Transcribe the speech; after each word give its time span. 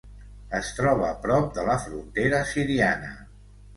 Es 0.59 0.69
troba 0.77 1.11
prop 1.27 1.53
de 1.57 1.65
la 1.67 1.75
frontera 1.85 2.41
siriana. 2.53 3.13